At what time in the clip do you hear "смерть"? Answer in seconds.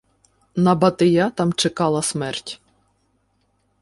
2.01-2.59